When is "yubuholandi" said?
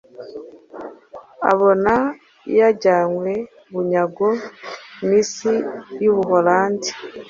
6.03-6.89